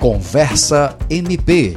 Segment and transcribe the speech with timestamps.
[0.00, 1.74] Conversa MP.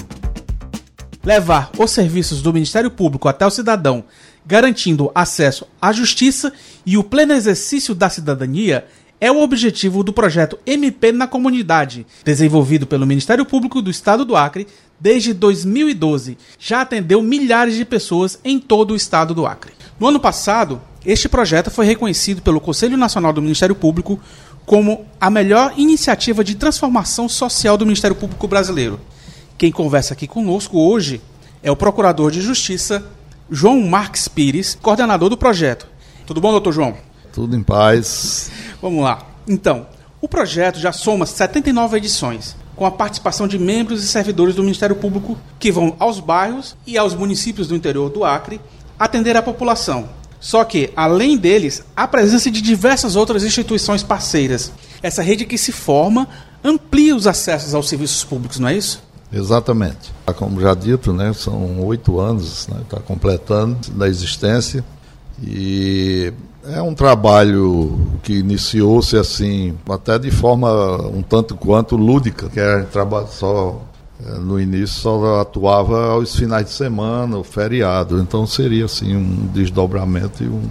[1.26, 4.06] Levar os serviços do Ministério Público até o cidadão,
[4.46, 6.54] garantindo acesso à justiça
[6.86, 8.86] e o pleno exercício da cidadania
[9.20, 14.38] é o objetivo do projeto MP na Comunidade, desenvolvido pelo Ministério Público do Estado do
[14.38, 14.68] Acre
[14.98, 16.38] desde 2012.
[16.58, 19.74] Já atendeu milhares de pessoas em todo o estado do Acre.
[20.00, 24.18] No ano passado, este projeto foi reconhecido pelo Conselho Nacional do Ministério Público
[24.66, 29.00] como a melhor iniciativa de transformação social do Ministério Público brasileiro.
[29.58, 31.22] Quem conversa aqui conosco hoje
[31.62, 33.06] é o Procurador de Justiça
[33.50, 35.88] João Marques Pires, coordenador do projeto.
[36.26, 36.96] Tudo bom, doutor João?
[37.32, 38.50] Tudo em paz.
[38.82, 39.26] Vamos lá.
[39.48, 39.86] Então,
[40.22, 44.96] o projeto já soma 79 edições, com a participação de membros e servidores do Ministério
[44.96, 48.60] Público que vão aos bairros e aos municípios do interior do Acre
[48.98, 50.08] atender a população,
[50.44, 54.74] só que, além deles, há presença de diversas outras instituições parceiras.
[55.02, 56.28] Essa rede que se forma
[56.62, 59.02] amplia os acessos aos serviços públicos, não é isso?
[59.32, 60.12] Exatamente.
[60.36, 64.84] Como já dito, né, são oito anos, está né, tá completando da existência
[65.42, 66.34] e
[66.66, 72.86] é um trabalho que iniciou-se assim, até de forma um tanto quanto lúdica, que é
[73.30, 73.82] só
[74.20, 78.20] no início só atuava aos finais de semana, o feriado.
[78.20, 80.64] Então seria assim um desdobramento e um,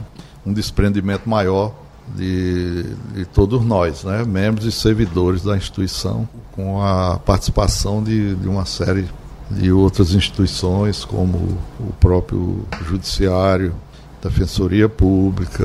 [0.47, 1.75] um desprendimento maior
[2.17, 4.25] de, de, todos nós, né?
[4.25, 9.09] membros e servidores da instituição, com a participação de, de uma série
[9.51, 13.75] de outras instituições, como o próprio Judiciário,
[14.23, 15.65] Defensoria Pública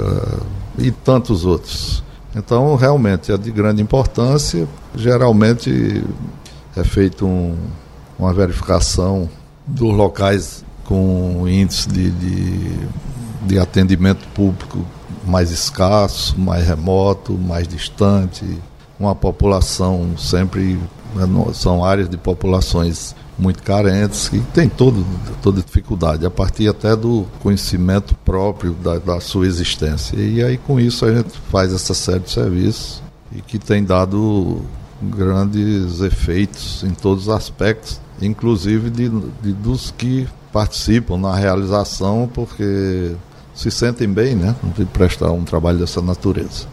[0.77, 2.03] e tantos outros.
[2.35, 4.67] Então, realmente é de grande importância.
[4.95, 6.03] Geralmente
[6.77, 7.57] é feito um,
[8.17, 9.29] uma verificação
[9.65, 12.71] dos locais com índice de, de,
[13.43, 14.85] de atendimento público
[15.25, 18.45] mais escasso, mais remoto, mais distante,
[18.99, 20.79] uma população sempre
[21.15, 25.05] né, são áreas de populações muito carentes que tem todo,
[25.43, 30.15] toda dificuldade, a partir até do conhecimento próprio da, da, sua existência.
[30.15, 33.01] E aí com isso a gente faz essa série de serviços
[33.31, 34.61] e que tem dado
[35.01, 39.09] grandes efeitos em todos os aspectos, inclusive de,
[39.41, 43.15] de, dos que participam na realização, porque
[43.53, 46.67] se sentem bem, né, de prestar um trabalho dessa natureza.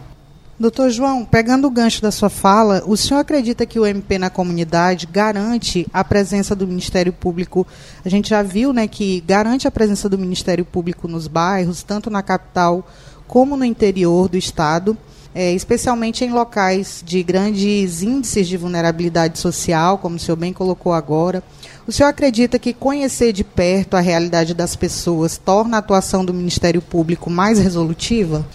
[0.57, 4.29] Doutor João, pegando o gancho da sua fala, o senhor acredita que o MP na
[4.29, 7.67] comunidade garante a presença do Ministério Público?
[8.05, 12.09] A gente já viu né, que garante a presença do Ministério Público nos bairros, tanto
[12.09, 12.87] na capital
[13.27, 14.97] como no interior do Estado
[15.35, 20.93] é, especialmente em locais de grandes índices de vulnerabilidade social, como o senhor bem colocou
[20.93, 21.43] agora.
[21.85, 26.33] O senhor acredita que conhecer de perto a realidade das pessoas torna a atuação do
[26.33, 28.47] Ministério Público mais resolutiva?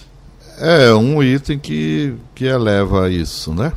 [0.59, 3.71] É um item que, que eleva isso, né?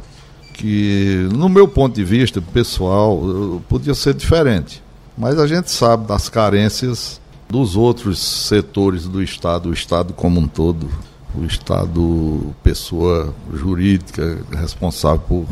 [0.55, 4.83] Que, no meu ponto de vista pessoal, podia ser diferente.
[5.17, 10.49] Mas a gente sabe das carências dos outros setores do Estado, o Estado como um
[10.49, 10.89] todo
[11.37, 15.47] o Estado, pessoa jurídica responsável por,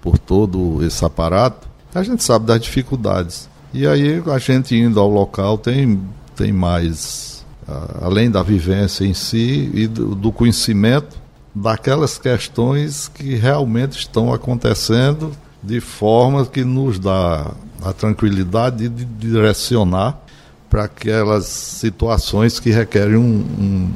[0.00, 3.48] por todo esse aparato, a gente sabe das dificuldades.
[3.72, 6.00] E aí a gente indo ao local tem,
[6.36, 7.44] tem mais,
[8.00, 11.20] além da vivência em si e do, do conhecimento
[11.54, 15.32] daquelas questões que realmente estão acontecendo
[15.62, 17.52] de forma que nos dá
[17.84, 20.18] a tranquilidade de direcionar
[20.68, 23.92] para aquelas situações que requerem um, um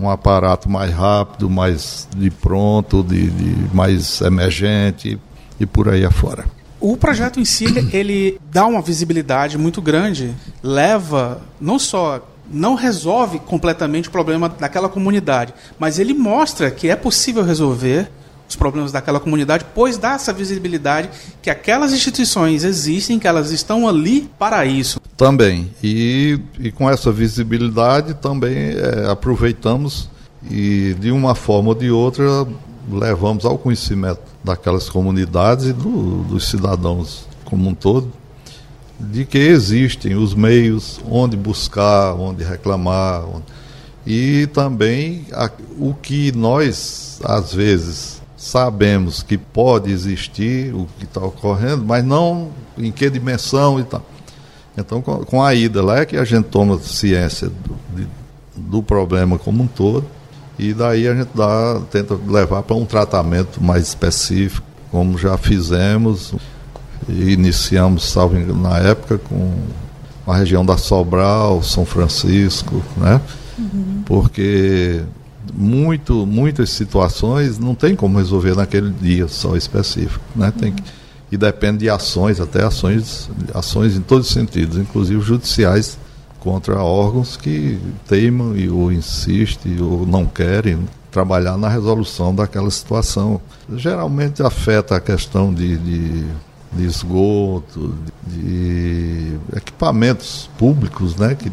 [0.00, 5.18] um aparato mais rápido, mais de pronto, de, de mais emergente
[5.58, 6.46] e por aí afora.
[6.80, 13.38] O projeto em si, ele dá uma visibilidade muito grande, leva não só não resolve
[13.38, 18.10] completamente o problema daquela comunidade, mas ele mostra que é possível resolver
[18.48, 21.08] os problemas daquela comunidade, pois dá essa visibilidade
[21.40, 24.99] que aquelas instituições existem, que elas estão ali para isso.
[25.20, 25.70] Também.
[25.84, 30.08] E, e com essa visibilidade também é, aproveitamos
[30.50, 32.46] e de uma forma ou de outra
[32.90, 38.10] levamos ao conhecimento daquelas comunidades e do, dos cidadãos como um todo
[38.98, 43.44] de que existem os meios onde buscar, onde reclamar, onde...
[44.06, 51.20] e também a, o que nós às vezes sabemos que pode existir o que está
[51.20, 54.02] ocorrendo, mas não em que dimensão e tal.
[54.80, 58.06] Então, com, com a ida lá é que a gente toma ciência do, de,
[58.56, 60.04] do problema como um todo
[60.58, 66.34] e daí a gente dá, tenta levar para um tratamento mais específico, como já fizemos
[67.08, 69.50] e iniciamos, salvo na época, com
[70.26, 73.20] a região da Sobral, São Francisco, né?
[73.58, 74.02] Uhum.
[74.04, 75.00] Porque
[75.54, 80.52] muito, muitas situações não tem como resolver naquele dia só específico, né?
[80.56, 80.82] Tem que,
[81.30, 85.96] e depende de ações, até ações, ações em todos os sentidos, inclusive judiciais,
[86.40, 87.78] contra órgãos que
[88.08, 90.78] teimam e ou insistem ou não querem
[91.10, 93.40] trabalhar na resolução daquela situação.
[93.76, 96.24] Geralmente afeta a questão de, de,
[96.72, 97.94] de esgoto,
[98.26, 101.52] de equipamentos públicos né, que,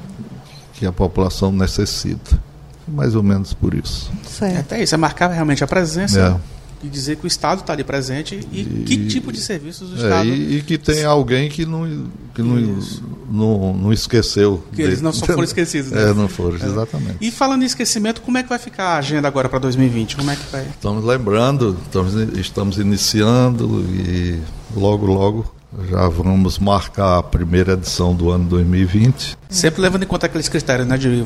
[0.73, 2.39] que a população necessita.
[2.87, 4.09] Mais ou menos por isso.
[4.25, 4.59] Certo.
[4.59, 6.19] Até isso, é marcar realmente a presença.
[6.19, 9.91] É e dizer que o Estado está ali presente e, e, que tipo de serviços
[9.91, 10.29] o é, Estado.
[10.29, 12.79] E, e, que tem alguém que não, que não,
[13.31, 14.63] não, não, esqueceu.
[14.73, 15.91] Que eles não foram esquecidos.
[15.91, 16.09] Né?
[16.09, 16.65] É, não foram, é.
[16.65, 17.17] exatamente.
[17.19, 20.15] E falando em esquecimento, como é que vai ficar a agenda agora para 2020?
[20.15, 20.67] Como é que vai?
[20.67, 24.39] Estamos lembrando, estamos, estamos iniciando e
[24.75, 25.56] logo, logo
[25.89, 29.37] já vamos marcar a primeira edição do ano 2020.
[29.49, 31.25] Sempre levando em conta aqueles critérios né, de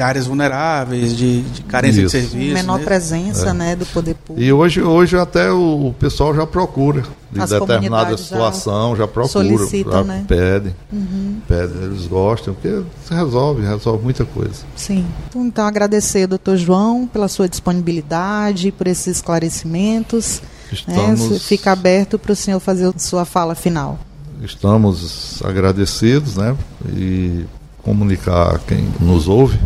[0.00, 2.16] áreas vulneráveis, de, de carência Isso.
[2.16, 2.54] de serviço.
[2.54, 2.84] Menor né?
[2.84, 3.52] presença é.
[3.54, 4.46] né, do poder público.
[4.46, 7.02] E hoje, hoje até o, pessoal já procura.
[7.30, 10.24] De As determinada situação, já, já procura, já né?
[10.26, 11.40] pede, uhum.
[11.46, 11.72] pede.
[11.84, 14.64] Eles gostam, porque resolve, resolve muita coisa.
[14.74, 15.04] Sim.
[15.36, 20.40] Então agradecer, doutor João, pela sua disponibilidade, por esses esclarecimentos.
[20.74, 21.30] Estamos...
[21.30, 21.38] Né?
[21.38, 23.98] Fica aberto para o senhor fazer sua fala final.
[24.42, 26.56] Estamos agradecidos, né?
[26.94, 27.44] E
[27.82, 29.58] comunicar a quem nos ouve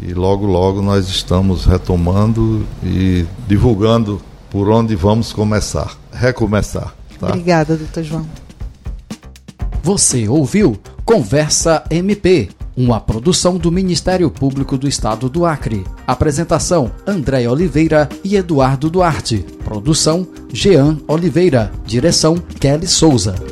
[0.00, 6.94] que logo, logo nós estamos retomando e divulgando por onde vamos começar, recomeçar.
[7.18, 7.28] Tá?
[7.28, 8.26] Obrigada, doutor João.
[9.82, 12.48] Você ouviu Conversa MP
[12.80, 15.84] uma produção do Ministério Público do Estado do Acre.
[16.06, 19.44] Apresentação: André Oliveira e Eduardo Duarte.
[19.62, 21.70] Produção: Jean Oliveira.
[21.84, 23.49] Direção: Kelly Souza.